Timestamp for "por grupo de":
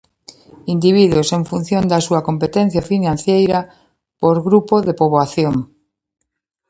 4.21-4.93